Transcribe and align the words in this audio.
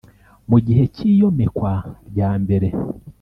Mu 0.49 0.57
gihe 0.65 0.83
cy 0.95 1.01
iyomekwa 1.09 1.73
ryambere 2.09 2.67